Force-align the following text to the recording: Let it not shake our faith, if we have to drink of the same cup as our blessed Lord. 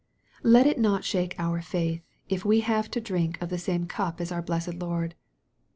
Let 0.41 0.65
it 0.65 0.79
not 0.79 1.03
shake 1.03 1.35
our 1.37 1.61
faith, 1.61 2.01
if 2.27 2.43
we 2.43 2.61
have 2.61 2.89
to 2.89 2.99
drink 2.99 3.39
of 3.39 3.49
the 3.49 3.59
same 3.59 3.85
cup 3.85 4.19
as 4.19 4.31
our 4.31 4.41
blessed 4.41 4.73
Lord. 4.73 5.13